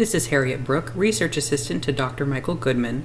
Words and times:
This 0.00 0.14
is 0.14 0.28
Harriet 0.28 0.64
Brook, 0.64 0.92
Research 0.96 1.36
Assistant 1.36 1.84
to 1.84 1.92
Dr. 1.92 2.24
Michael 2.24 2.54
Goodman. 2.54 3.04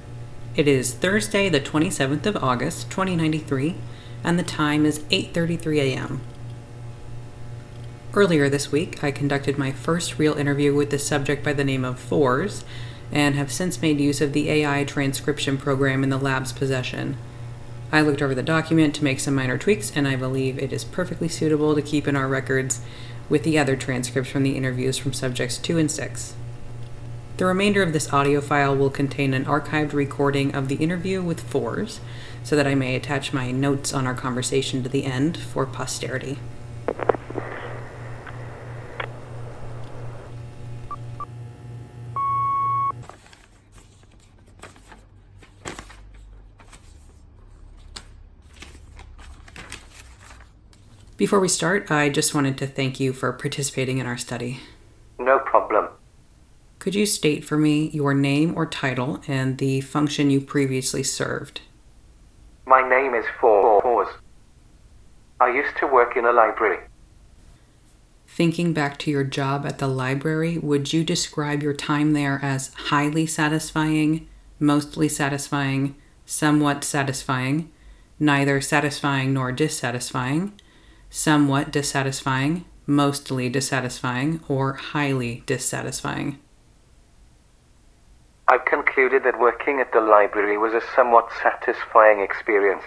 It 0.54 0.66
is 0.66 0.94
Thursday, 0.94 1.50
the 1.50 1.60
27th 1.60 2.24
of 2.24 2.38
August, 2.38 2.90
2093, 2.90 3.74
and 4.24 4.38
the 4.38 4.42
time 4.42 4.86
is 4.86 5.00
8:33 5.10 5.78
a.m. 5.78 6.22
Earlier 8.14 8.48
this 8.48 8.72
week, 8.72 9.04
I 9.04 9.10
conducted 9.10 9.58
my 9.58 9.72
first 9.72 10.18
real 10.18 10.38
interview 10.38 10.74
with 10.74 10.88
the 10.88 10.98
subject 10.98 11.44
by 11.44 11.52
the 11.52 11.64
name 11.64 11.84
of 11.84 12.00
Fours, 12.00 12.64
and 13.12 13.34
have 13.34 13.52
since 13.52 13.82
made 13.82 14.00
use 14.00 14.22
of 14.22 14.32
the 14.32 14.48
AI 14.48 14.84
transcription 14.84 15.58
program 15.58 16.02
in 16.02 16.08
the 16.08 16.16
lab's 16.16 16.54
possession. 16.54 17.18
I 17.92 18.00
looked 18.00 18.22
over 18.22 18.34
the 18.34 18.42
document 18.42 18.94
to 18.94 19.04
make 19.04 19.20
some 19.20 19.34
minor 19.34 19.58
tweaks, 19.58 19.92
and 19.94 20.08
I 20.08 20.16
believe 20.16 20.58
it 20.58 20.72
is 20.72 20.82
perfectly 20.82 21.28
suitable 21.28 21.74
to 21.74 21.82
keep 21.82 22.08
in 22.08 22.16
our 22.16 22.26
records 22.26 22.80
with 23.28 23.42
the 23.42 23.58
other 23.58 23.76
transcripts 23.76 24.30
from 24.30 24.44
the 24.44 24.56
interviews 24.56 24.96
from 24.96 25.12
subjects 25.12 25.58
2 25.58 25.76
and 25.76 25.90
6. 25.90 26.36
The 27.36 27.44
remainder 27.44 27.82
of 27.82 27.92
this 27.92 28.10
audio 28.14 28.40
file 28.40 28.74
will 28.74 28.88
contain 28.88 29.34
an 29.34 29.44
archived 29.44 29.92
recording 29.92 30.54
of 30.54 30.68
the 30.68 30.76
interview 30.76 31.20
with 31.20 31.40
Fours, 31.40 32.00
so 32.42 32.56
that 32.56 32.66
I 32.66 32.74
may 32.74 32.96
attach 32.96 33.34
my 33.34 33.50
notes 33.50 33.92
on 33.92 34.06
our 34.06 34.14
conversation 34.14 34.82
to 34.82 34.88
the 34.88 35.04
end 35.04 35.36
for 35.36 35.66
posterity. 35.66 36.38
Before 51.18 51.40
we 51.40 51.48
start, 51.48 51.90
I 51.90 52.08
just 52.08 52.34
wanted 52.34 52.56
to 52.58 52.66
thank 52.66 52.98
you 52.98 53.12
for 53.12 53.30
participating 53.34 53.98
in 53.98 54.06
our 54.06 54.16
study. 54.16 54.60
No 55.18 55.38
problem. 55.40 55.88
Could 56.86 56.94
you 56.94 57.04
state 57.04 57.44
for 57.44 57.58
me 57.58 57.88
your 57.88 58.14
name 58.14 58.54
or 58.56 58.64
title 58.64 59.20
and 59.26 59.58
the 59.58 59.80
function 59.80 60.30
you 60.30 60.40
previously 60.40 61.02
served? 61.02 61.62
My 62.64 62.88
name 62.88 63.12
is 63.12 63.24
Four 63.40 63.82
Fours. 63.82 64.06
I 65.40 65.48
used 65.48 65.76
to 65.78 65.88
work 65.88 66.16
in 66.16 66.24
a 66.24 66.30
library. 66.30 66.78
Thinking 68.28 68.72
back 68.72 69.00
to 69.00 69.10
your 69.10 69.24
job 69.24 69.66
at 69.66 69.78
the 69.78 69.88
library, 69.88 70.58
would 70.58 70.92
you 70.92 71.02
describe 71.02 71.60
your 71.60 71.74
time 71.74 72.12
there 72.12 72.38
as 72.40 72.72
highly 72.74 73.26
satisfying, 73.26 74.28
mostly 74.60 75.08
satisfying, 75.08 75.96
somewhat 76.24 76.84
satisfying, 76.84 77.68
neither 78.20 78.60
satisfying 78.60 79.34
nor 79.34 79.50
dissatisfying, 79.50 80.52
somewhat 81.10 81.72
dissatisfying, 81.72 82.64
mostly 82.86 83.48
dissatisfying, 83.48 84.38
or 84.46 84.74
highly 84.74 85.42
dissatisfying? 85.46 86.38
I've 88.48 88.64
concluded 88.64 89.24
that 89.24 89.40
working 89.40 89.80
at 89.80 89.92
the 89.92 90.00
library 90.00 90.56
was 90.56 90.72
a 90.72 90.80
somewhat 90.94 91.30
satisfying 91.42 92.20
experience. 92.20 92.84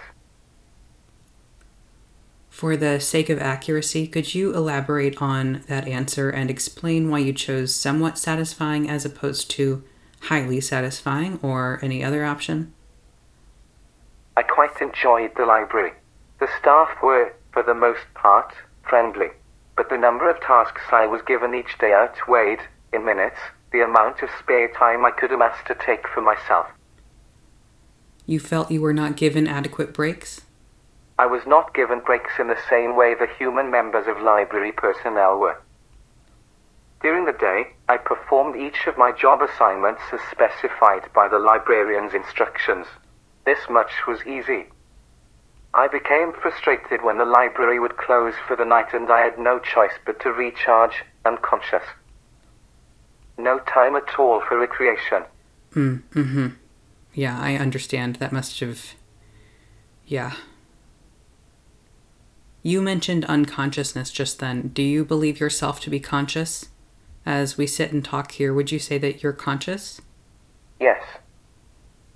For 2.48 2.76
the 2.76 2.98
sake 2.98 3.28
of 3.28 3.38
accuracy, 3.38 4.06
could 4.06 4.34
you 4.34 4.54
elaborate 4.54 5.20
on 5.20 5.62
that 5.68 5.86
answer 5.86 6.30
and 6.30 6.50
explain 6.50 7.10
why 7.10 7.18
you 7.18 7.32
chose 7.32 7.74
somewhat 7.74 8.18
satisfying 8.18 8.88
as 8.88 9.04
opposed 9.04 9.50
to 9.52 9.84
highly 10.22 10.60
satisfying 10.60 11.38
or 11.42 11.78
any 11.82 12.02
other 12.02 12.24
option? 12.24 12.72
I 14.36 14.42
quite 14.42 14.80
enjoyed 14.80 15.32
the 15.36 15.44
library. 15.44 15.92
The 16.38 16.48
staff 16.58 16.88
were, 17.02 17.34
for 17.52 17.62
the 17.62 17.74
most 17.74 18.04
part, 18.14 18.54
friendly, 18.88 19.28
but 19.76 19.90
the 19.90 19.98
number 19.98 20.28
of 20.28 20.40
tasks 20.40 20.82
I 20.90 21.06
was 21.06 21.22
given 21.22 21.54
each 21.54 21.78
day 21.78 21.92
outweighed, 21.92 22.60
in 22.92 23.04
minutes, 23.04 23.38
the 23.72 23.84
amount 23.84 24.22
of 24.22 24.30
spare 24.38 24.68
time 24.68 25.04
I 25.04 25.10
could 25.10 25.32
amass 25.32 25.56
to 25.66 25.74
take 25.74 26.06
for 26.08 26.20
myself. 26.20 26.66
You 28.26 28.40
felt 28.40 28.70
you 28.70 28.80
were 28.80 28.94
not 28.94 29.16
given 29.16 29.46
adequate 29.46 29.92
breaks? 29.92 30.42
I 31.18 31.26
was 31.26 31.42
not 31.46 31.74
given 31.74 32.00
breaks 32.00 32.38
in 32.38 32.48
the 32.48 32.58
same 32.68 32.96
way 32.96 33.14
the 33.14 33.28
human 33.38 33.70
members 33.70 34.06
of 34.06 34.22
library 34.22 34.72
personnel 34.72 35.38
were. 35.38 35.60
During 37.02 37.24
the 37.24 37.32
day, 37.32 37.74
I 37.88 37.96
performed 37.96 38.56
each 38.56 38.86
of 38.86 38.98
my 38.98 39.12
job 39.12 39.40
assignments 39.42 40.02
as 40.12 40.20
specified 40.30 41.12
by 41.14 41.28
the 41.28 41.38
librarian's 41.38 42.14
instructions. 42.14 42.86
This 43.44 43.58
much 43.68 44.06
was 44.06 44.24
easy. 44.26 44.66
I 45.72 45.88
became 45.88 46.32
frustrated 46.32 47.02
when 47.02 47.18
the 47.18 47.24
library 47.24 47.78
would 47.78 47.96
close 47.96 48.34
for 48.46 48.56
the 48.56 48.64
night 48.64 48.92
and 48.92 49.10
I 49.10 49.20
had 49.20 49.38
no 49.38 49.58
choice 49.58 49.94
but 50.04 50.20
to 50.20 50.32
recharge, 50.32 51.04
unconscious. 51.24 51.84
No 53.42 53.58
time 53.60 53.96
at 53.96 54.18
all 54.18 54.40
for 54.42 54.58
recreation. 54.58 55.24
Mm, 55.74 56.02
mm-hmm. 56.12 56.48
Yeah, 57.14 57.38
I 57.40 57.56
understand. 57.56 58.16
That 58.16 58.32
must 58.32 58.60
have. 58.60 58.94
Yeah. 60.06 60.34
You 62.62 62.82
mentioned 62.82 63.24
unconsciousness 63.24 64.10
just 64.10 64.38
then. 64.38 64.68
Do 64.68 64.82
you 64.82 65.04
believe 65.04 65.40
yourself 65.40 65.80
to 65.80 65.90
be 65.90 66.00
conscious? 66.00 66.68
As 67.24 67.56
we 67.56 67.66
sit 67.66 67.92
and 67.92 68.04
talk 68.04 68.32
here, 68.32 68.52
would 68.52 68.70
you 68.70 68.78
say 68.78 68.98
that 68.98 69.22
you're 69.22 69.32
conscious? 69.32 70.00
Yes. 70.78 71.02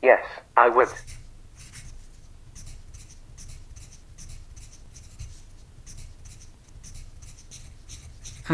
Yes, 0.02 0.24
I 0.56 0.68
would. 0.68 0.88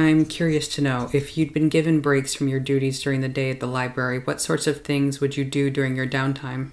I'm 0.00 0.24
curious 0.24 0.66
to 0.74 0.82
know 0.82 1.10
if 1.12 1.36
you'd 1.36 1.52
been 1.52 1.68
given 1.68 2.00
breaks 2.00 2.34
from 2.34 2.48
your 2.48 2.60
duties 2.60 3.02
during 3.02 3.20
the 3.20 3.28
day 3.28 3.50
at 3.50 3.60
the 3.60 3.66
library, 3.66 4.18
what 4.18 4.40
sorts 4.40 4.66
of 4.66 4.82
things 4.82 5.20
would 5.20 5.36
you 5.36 5.44
do 5.44 5.68
during 5.70 5.94
your 5.94 6.06
downtime? 6.06 6.70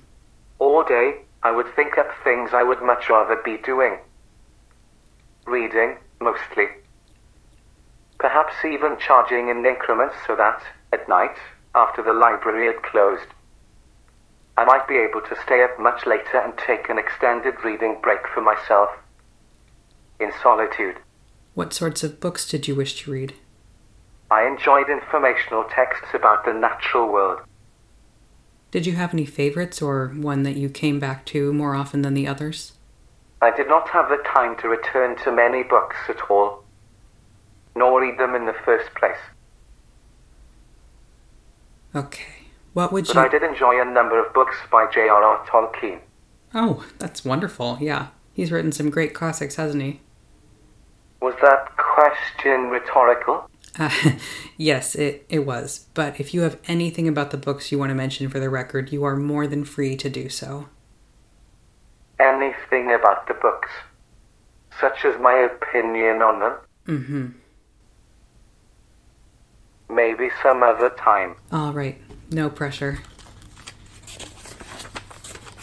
All 0.59 0.83
day, 0.83 1.21
I 1.43 1.51
would 1.51 1.73
think 1.75 1.97
up 1.97 2.09
things 2.23 2.51
I 2.53 2.63
would 2.63 2.81
much 2.81 3.09
rather 3.09 3.35
be 3.35 3.57
doing. 3.57 3.97
Reading, 5.45 5.97
mostly. 6.19 6.67
Perhaps 8.19 8.53
even 8.65 8.97
charging 8.99 9.49
in 9.49 9.65
increments 9.65 10.15
so 10.25 10.35
that, 10.35 10.61
at 10.91 11.07
night, 11.07 11.37
after 11.75 12.01
the 12.01 12.13
library 12.13 12.67
had 12.67 12.81
closed, 12.81 13.27
I 14.57 14.65
might 14.65 14.87
be 14.87 14.97
able 14.97 15.21
to 15.21 15.41
stay 15.43 15.63
up 15.63 15.79
much 15.79 16.05
later 16.05 16.39
and 16.39 16.57
take 16.57 16.89
an 16.89 16.97
extended 16.97 17.63
reading 17.63 17.99
break 18.01 18.27
for 18.33 18.41
myself. 18.41 18.89
In 20.19 20.31
solitude. 20.41 20.97
What 21.57 21.73
sorts 21.73 22.03
of 22.03 22.19
books 22.19 22.47
did 22.47 22.67
you 22.67 22.75
wish 22.75 23.01
to 23.01 23.11
read? 23.11 23.33
I 24.29 24.45
enjoyed 24.45 24.91
informational 24.91 25.63
texts 25.63 26.09
about 26.13 26.45
the 26.45 26.53
natural 26.53 27.11
world. 27.11 27.39
Did 28.69 28.85
you 28.85 28.93
have 28.93 29.11
any 29.11 29.25
favorites 29.25 29.81
or 29.81 30.09
one 30.09 30.43
that 30.43 30.55
you 30.55 30.69
came 30.69 30.99
back 30.99 31.25
to 31.33 31.51
more 31.51 31.73
often 31.73 32.03
than 32.03 32.13
the 32.13 32.27
others? 32.27 32.73
I 33.41 33.49
did 33.49 33.67
not 33.67 33.89
have 33.89 34.07
the 34.07 34.17
time 34.17 34.55
to 34.57 34.69
return 34.69 35.17
to 35.23 35.31
many 35.31 35.63
books 35.63 35.95
at 36.07 36.29
all, 36.29 36.63
nor 37.75 38.01
read 38.01 38.19
them 38.19 38.35
in 38.35 38.45
the 38.45 38.55
first 38.63 38.93
place. 38.93 39.17
Okay. 41.95 42.45
What 42.73 42.93
would 42.93 43.07
But 43.07 43.15
you. 43.15 43.21
I 43.21 43.27
did 43.29 43.41
enjoy 43.41 43.81
a 43.81 43.85
number 43.85 44.23
of 44.23 44.31
books 44.31 44.57
by 44.71 44.85
J.R.R. 44.93 45.43
Tolkien. 45.47 46.01
Oh, 46.53 46.85
that's 46.99 47.25
wonderful. 47.25 47.79
Yeah. 47.81 48.09
He's 48.31 48.51
written 48.51 48.71
some 48.71 48.91
great 48.91 49.15
classics, 49.15 49.55
hasn't 49.55 49.81
he? 49.81 50.01
Was 51.21 51.35
that 51.41 51.75
question 51.77 52.69
rhetorical? 52.69 53.49
Uh, 53.77 53.89
yes, 54.57 54.95
it, 54.95 55.25
it 55.29 55.45
was. 55.45 55.87
But 55.93 56.19
if 56.19 56.33
you 56.33 56.41
have 56.41 56.59
anything 56.67 57.07
about 57.07 57.31
the 57.31 57.37
books 57.37 57.71
you 57.71 57.79
want 57.79 57.89
to 57.89 57.95
mention 57.95 58.29
for 58.29 58.39
the 58.39 58.49
record, 58.49 58.91
you 58.91 59.03
are 59.03 59.15
more 59.15 59.47
than 59.47 59.63
free 59.63 59.95
to 59.97 60.09
do 60.09 60.29
so. 60.29 60.69
Anything 62.19 62.91
about 62.91 63.27
the 63.27 63.35
books, 63.35 63.69
such 64.79 65.05
as 65.05 65.19
my 65.21 65.33
opinion 65.33 66.21
on 66.21 66.39
them? 66.39 66.53
Mm-hmm. 66.87 67.27
Maybe 69.93 70.29
some 70.41 70.63
other 70.63 70.89
time. 70.89 71.35
All 71.51 71.71
right. 71.71 72.01
No 72.31 72.49
pressure. 72.49 72.99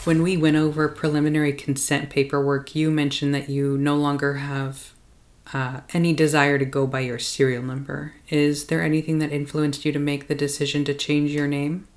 When 0.03 0.21
we 0.21 0.37
went 0.37 0.55
over 0.55 0.87
preliminary 0.87 1.53
consent 1.53 2.09
paperwork, 2.09 2.75
you 2.75 2.91
mentioned 2.91 3.33
that 3.33 3.49
you 3.49 3.77
no 3.77 3.95
longer 3.95 4.35
have 4.35 4.94
uh, 5.53 5.81
any 5.93 6.13
desire 6.13 6.57
to 6.57 6.65
go 6.65 6.87
by 6.87 7.01
your 7.01 7.19
serial 7.19 7.63
number. 7.63 8.13
Is 8.29 8.67
there 8.67 8.81
anything 8.81 9.19
that 9.19 9.31
influenced 9.31 9.85
you 9.85 9.91
to 9.91 9.99
make 9.99 10.27
the 10.27 10.35
decision 10.35 10.83
to 10.85 10.93
change 10.93 11.31
your 11.31 11.47
name? 11.47 11.87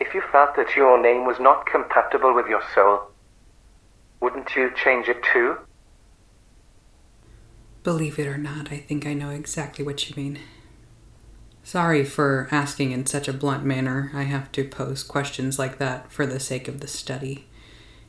If 0.00 0.14
you 0.14 0.22
felt 0.32 0.56
that 0.56 0.76
your 0.76 1.00
name 1.00 1.26
was 1.26 1.38
not 1.40 1.66
compatible 1.66 2.34
with 2.34 2.46
your 2.48 2.62
soul, 2.74 3.10
wouldn't 4.20 4.54
you 4.56 4.72
change 4.82 5.08
it 5.08 5.22
too? 5.32 5.58
Believe 7.82 8.18
it 8.18 8.26
or 8.26 8.36
not, 8.36 8.72
I 8.72 8.78
think 8.78 9.06
I 9.06 9.14
know 9.14 9.30
exactly 9.30 9.84
what 9.84 10.08
you 10.08 10.16
mean. 10.16 10.40
Sorry 11.62 12.04
for 12.04 12.48
asking 12.50 12.92
in 12.92 13.06
such 13.06 13.28
a 13.28 13.32
blunt 13.32 13.64
manner. 13.64 14.10
I 14.14 14.22
have 14.22 14.52
to 14.52 14.64
pose 14.64 15.02
questions 15.02 15.58
like 15.58 15.78
that 15.78 16.12
for 16.12 16.26
the 16.26 16.40
sake 16.40 16.68
of 16.68 16.80
the 16.80 16.86
study. 16.86 17.46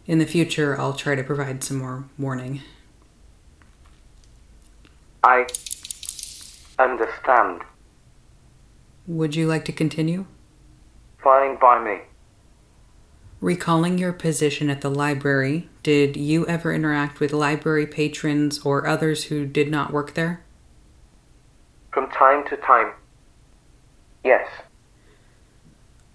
In 0.05 0.19
the 0.19 0.25
future, 0.25 0.79
I'll 0.79 0.93
try 0.93 1.15
to 1.15 1.23
provide 1.23 1.63
some 1.63 1.77
more 1.77 2.05
warning. 2.17 2.61
I 5.27 5.45
understand. 6.79 7.63
Would 9.07 9.35
you 9.35 9.45
like 9.45 9.65
to 9.65 9.73
continue? 9.73 10.25
Fine 11.21 11.57
by 11.59 11.83
me. 11.83 11.97
Recalling 13.41 13.97
your 13.97 14.13
position 14.13 14.69
at 14.69 14.79
the 14.79 14.89
library, 14.89 15.67
did 15.83 16.15
you 16.15 16.47
ever 16.47 16.73
interact 16.73 17.19
with 17.19 17.33
library 17.33 17.85
patrons 17.85 18.59
or 18.59 18.87
others 18.87 19.25
who 19.25 19.45
did 19.45 19.69
not 19.69 19.91
work 19.91 20.13
there? 20.13 20.45
From 21.91 22.09
time 22.09 22.47
to 22.47 22.55
time. 22.55 22.93
Yes. 24.23 24.47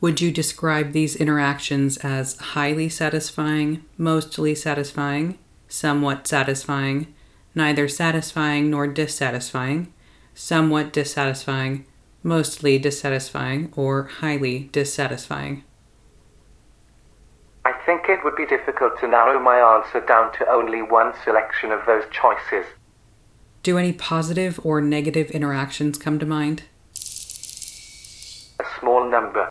Would 0.00 0.22
you 0.22 0.32
describe 0.32 0.92
these 0.92 1.16
interactions 1.16 1.98
as 1.98 2.38
highly 2.38 2.88
satisfying, 2.88 3.84
mostly 3.98 4.54
satisfying, 4.54 5.38
somewhat 5.68 6.26
satisfying, 6.26 7.14
neither 7.54 7.88
satisfying 7.88 8.70
nor 8.70 8.86
dissatisfying, 8.86 9.92
somewhat 10.34 10.92
dissatisfying, 10.92 11.86
mostly 12.22 12.78
dissatisfying, 12.78 13.72
or 13.76 14.04
highly 14.04 14.70
dissatisfying? 14.72 15.64
I 17.64 17.72
think 17.86 18.08
it 18.08 18.24
would 18.24 18.36
be 18.36 18.46
difficult 18.46 18.98
to 19.00 19.08
narrow 19.08 19.38
my 19.40 19.58
answer 19.58 20.00
down 20.00 20.32
to 20.38 20.48
only 20.50 20.82
one 20.82 21.12
selection 21.24 21.70
of 21.70 21.86
those 21.86 22.04
choices. 22.10 22.66
Do 23.62 23.78
any 23.78 23.92
positive 23.92 24.58
or 24.64 24.80
negative 24.80 25.30
interactions 25.30 25.96
come 25.96 26.18
to 26.18 26.26
mind? 26.26 26.64
A 28.58 28.64
small 28.80 29.08
number. 29.08 29.48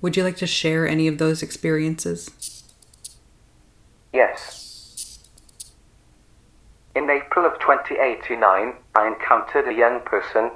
Would 0.00 0.16
you 0.16 0.24
like 0.24 0.36
to 0.38 0.48
share 0.48 0.88
any 0.88 1.06
of 1.06 1.18
those 1.18 1.44
experiences? 1.44 2.64
Yes. 4.12 4.61
In 6.94 7.08
April 7.08 7.46
of 7.46 7.58
2089, 7.60 8.74
I 8.94 9.06
encountered 9.06 9.66
a 9.66 9.72
young 9.74 10.00
person, 10.00 10.50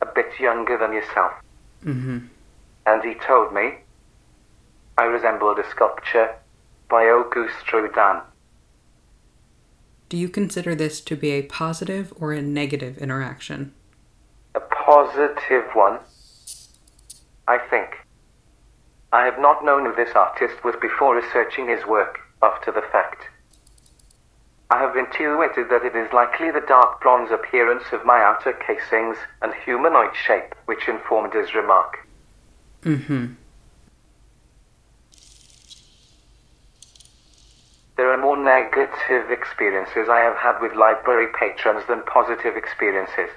a 0.00 0.06
bit 0.06 0.38
younger 0.40 0.78
than 0.78 0.92
yourself, 0.92 1.32
Mm-hmm. 1.84 2.18
and 2.86 3.02
he 3.04 3.14
told 3.26 3.54
me 3.54 3.76
I 4.98 5.04
resembled 5.04 5.58
a 5.58 5.68
sculpture 5.70 6.34
by 6.90 7.04
Auguste 7.04 7.72
Rodin. 7.72 8.20
Do 10.10 10.16
you 10.18 10.28
consider 10.28 10.74
this 10.74 11.00
to 11.02 11.16
be 11.16 11.30
a 11.30 11.42
positive 11.42 12.12
or 12.20 12.32
a 12.32 12.42
negative 12.42 12.98
interaction? 12.98 13.72
A 14.54 14.60
positive 14.60 15.64
one, 15.74 16.00
I 17.46 17.58
think. 17.58 17.96
I 19.12 19.24
have 19.24 19.38
not 19.38 19.64
known 19.64 19.86
who 19.86 19.94
this 19.94 20.14
artist 20.14 20.62
was 20.64 20.74
before 20.80 21.16
researching 21.16 21.68
his 21.68 21.86
work 21.86 22.18
after 22.42 22.70
the 22.72 22.82
fact. 22.92 23.28
I 24.70 24.78
have 24.78 24.96
intuited 24.96 25.68
that 25.68 25.84
it 25.84 25.96
is 25.96 26.12
likely 26.12 26.52
the 26.52 26.60
dark 26.60 27.00
bronze 27.00 27.32
appearance 27.32 27.84
of 27.92 28.04
my 28.04 28.22
outer 28.22 28.52
casings 28.52 29.16
and 29.42 29.52
humanoid 29.64 30.14
shape 30.14 30.54
which 30.66 30.86
informed 30.86 31.34
his 31.34 31.54
remark. 31.54 32.06
Mm-hmm. 32.82 33.34
There 37.96 38.12
are 38.12 38.16
more 38.16 38.36
negative 38.36 39.30
experiences 39.30 40.08
I 40.08 40.20
have 40.20 40.36
had 40.36 40.60
with 40.62 40.74
library 40.74 41.26
patrons 41.36 41.84
than 41.88 42.02
positive 42.04 42.56
experiences. 42.56 43.28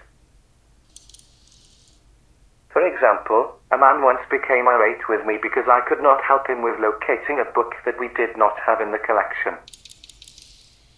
For 2.70 2.86
example, 2.86 3.60
a 3.72 3.78
man 3.78 4.04
once 4.04 4.22
became 4.30 4.68
irate 4.68 5.10
with 5.10 5.26
me 5.26 5.40
because 5.42 5.66
I 5.68 5.82
could 5.82 6.02
not 6.02 6.24
help 6.24 6.48
him 6.48 6.62
with 6.62 6.80
locating 6.80 7.40
a 7.40 7.52
book 7.52 7.74
that 7.86 8.00
we 8.00 8.08
did 8.10 8.38
not 8.38 8.54
have 8.66 8.82
in 8.82 8.92
the 8.92 9.00
collection. 9.00 9.58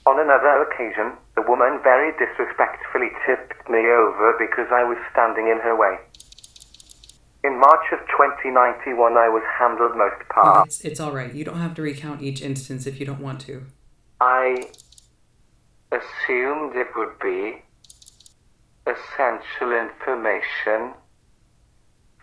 On 0.08 0.20
another 0.20 0.62
occasion, 0.70 1.18
the 1.36 1.42
woman 1.42 1.80
very 1.84 2.12
disrespectfully 2.14 3.10
tipped 3.26 3.68
me 3.70 3.80
over 3.90 4.36
because 4.38 4.68
I 4.72 4.84
was 4.84 4.98
standing 5.12 5.48
in 5.48 5.60
her 5.64 5.76
way. 5.76 5.98
In 7.44 7.60
March 7.60 7.86
of 7.92 8.00
2091, 8.10 9.14
I 9.18 9.30
was 9.30 9.44
handled 9.60 9.98
most 9.98 10.16
Oh, 10.38 10.42
part. 10.44 10.68
it's, 10.68 10.82
it's 10.82 11.00
all 11.00 11.12
right. 11.12 11.34
You 11.34 11.44
don't 11.44 11.60
have 11.60 11.74
to 11.76 11.82
recount 11.82 12.22
each 12.22 12.42
instance 12.42 12.86
if 12.86 13.00
you 13.00 13.06
don't 13.06 13.20
want 13.22 13.42
to. 13.42 13.64
I 14.22 14.70
assumed 15.92 16.76
it 16.76 16.88
would 16.96 17.18
be 17.20 17.62
essential 18.86 19.72
information 19.72 20.94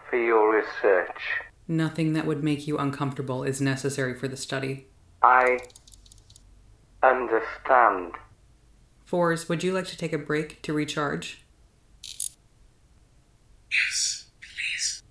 for 0.09 0.17
your 0.17 0.55
research. 0.55 1.19
Nothing 1.67 2.13
that 2.13 2.27
would 2.27 2.45
make 2.45 2.67
you 2.67 2.79
uncomfortable 2.79 3.43
is 3.45 3.61
necessary 3.61 4.15
for 4.15 4.29
the 4.29 4.37
study. 4.37 4.87
I 5.23 5.59
understand. 7.03 8.13
Fours, 9.05 9.49
would 9.49 9.63
you 9.63 9.73
like 9.73 9.87
to 9.87 9.97
take 9.97 10.13
a 10.13 10.19
break 10.19 10.63
to 10.63 10.73
recharge? 10.73 11.45
Yes, 13.71 14.27
please. 14.41 15.03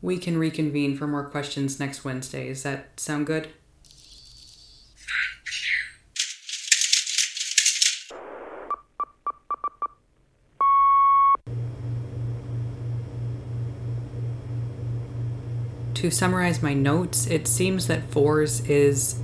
We 0.00 0.18
can 0.18 0.38
reconvene 0.38 0.96
for 0.96 1.06
more 1.06 1.24
questions 1.24 1.78
next 1.78 2.04
Wednesday. 2.04 2.48
Does 2.48 2.62
that 2.62 2.98
sound 2.98 3.26
good? 3.26 3.48
Thank 4.96 5.46
you. 5.62 5.80
To 15.94 16.10
summarize 16.10 16.62
my 16.62 16.72
notes, 16.72 17.26
it 17.26 17.46
seems 17.46 17.86
that 17.88 18.04
Fours 18.04 18.60
is 18.60 19.20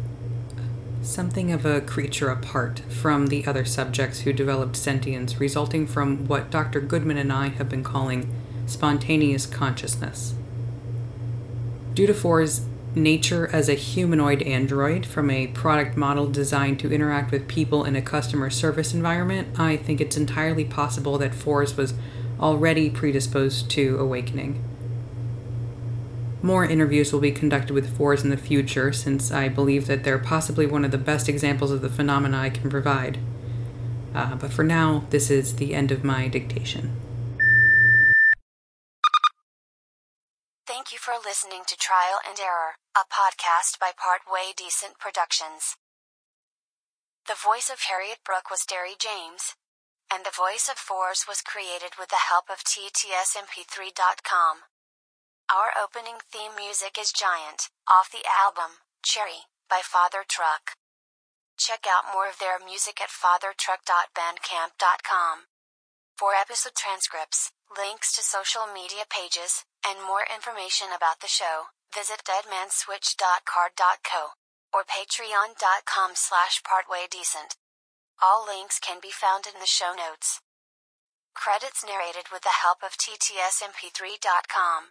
something 1.06 1.52
of 1.52 1.64
a 1.64 1.80
creature 1.80 2.28
apart 2.28 2.80
from 2.88 3.28
the 3.28 3.46
other 3.46 3.64
subjects 3.64 4.20
who 4.20 4.32
developed 4.32 4.76
sentience, 4.76 5.38
resulting 5.40 5.86
from 5.86 6.26
what 6.26 6.50
Dr. 6.50 6.80
Goodman 6.80 7.16
and 7.16 7.32
I 7.32 7.48
have 7.48 7.68
been 7.68 7.84
calling 7.84 8.32
spontaneous 8.66 9.46
consciousness. 9.46 10.34
Due 11.94 12.06
to 12.06 12.14
Fours' 12.14 12.62
nature 12.94 13.48
as 13.52 13.68
a 13.68 13.75
humanoid 13.75 14.42
android 14.42 15.06
from 15.06 15.30
a 15.30 15.46
product 15.48 15.96
model 15.96 16.28
designed 16.28 16.80
to 16.80 16.92
interact 16.92 17.30
with 17.30 17.46
people 17.46 17.84
in 17.84 17.94
a 17.94 18.02
customer 18.02 18.50
service 18.50 18.92
environment, 18.92 19.58
I 19.58 19.76
think 19.76 20.00
it's 20.00 20.16
entirely 20.16 20.64
possible 20.64 21.18
that 21.18 21.34
Fours 21.34 21.76
was 21.76 21.94
already 22.40 22.90
predisposed 22.90 23.70
to 23.70 23.98
awakening. 23.98 24.62
More 26.47 26.65
interviews 26.65 27.12
will 27.12 27.19
be 27.19 27.33
conducted 27.33 27.75
with 27.75 27.99
fours 27.99 28.23
in 28.23 28.31
the 28.31 28.37
future, 28.37 28.93
since 28.93 29.33
I 29.33 29.49
believe 29.49 29.88
that 29.88 30.05
they're 30.05 30.17
possibly 30.17 30.65
one 30.65 30.85
of 30.85 30.93
the 30.93 30.97
best 30.97 31.29
examples 31.29 31.73
of 31.73 31.83
the 31.83 31.88
phenomena 31.88 32.38
I 32.38 32.50
can 32.50 32.71
provide. 32.71 33.19
Uh, 34.15 34.37
but 34.37 34.53
for 34.53 34.62
now, 34.62 35.07
this 35.11 35.29
is 35.29 35.57
the 35.57 35.75
end 35.75 35.91
of 35.91 36.05
my 36.05 36.29
dictation. 36.29 36.95
Thank 40.69 40.93
you 40.93 40.99
for 41.03 41.15
listening 41.19 41.62
to 41.67 41.75
Trial 41.75 42.23
and 42.23 42.38
Error, 42.38 42.79
a 42.95 43.03
podcast 43.11 43.81
by 43.81 43.91
Partway 43.99 44.55
Decent 44.57 45.00
Productions. 45.00 45.75
The 47.26 47.35
voice 47.35 47.69
of 47.69 47.91
Harriet 47.91 48.23
Brooke 48.25 48.53
was 48.53 48.62
Derry 48.62 48.95
James, 48.95 49.59
and 50.15 50.25
the 50.25 50.31
voice 50.31 50.71
of 50.71 50.79
Fours 50.79 51.25
was 51.26 51.43
created 51.43 51.99
with 51.99 52.11
the 52.11 52.31
help 52.31 52.49
of 52.49 52.62
TTSMP3.com. 52.62 54.71
Our 55.47 55.71
opening 55.79 56.19
theme 56.26 56.59
music 56.59 56.99
is 56.99 57.15
Giant, 57.15 57.71
off 57.87 58.11
the 58.11 58.26
album 58.26 58.83
Cherry 59.07 59.47
by 59.71 59.79
Father 59.79 60.26
Truck. 60.26 60.75
Check 61.57 61.87
out 61.87 62.11
more 62.11 62.26
of 62.26 62.43
their 62.43 62.59
music 62.59 62.99
at 62.99 63.15
fathertruck.bandcamp.com. 63.15 65.47
For 66.19 66.35
episode 66.35 66.75
transcripts, 66.75 67.55
links 67.71 68.11
to 68.19 68.26
social 68.26 68.67
media 68.67 69.07
pages, 69.07 69.62
and 69.87 70.03
more 70.03 70.26
information 70.26 70.91
about 70.91 71.23
the 71.23 71.31
show, 71.31 71.71
visit 71.95 72.26
deadmanswitch.carrd.co 72.26 74.35
or 74.75 74.83
patreon.com 74.83 76.19
slash 76.19 76.59
partwaydecent. 76.67 77.55
All 78.19 78.43
links 78.45 78.83
can 78.83 78.99
be 78.99 79.15
found 79.15 79.47
in 79.47 79.62
the 79.62 79.71
show 79.71 79.95
notes. 79.95 80.43
Credits 81.38 81.87
narrated 81.87 82.33
with 82.33 82.43
the 82.43 82.67
help 82.67 82.83
of 82.83 82.99
ttsmp3.com. 82.99 84.91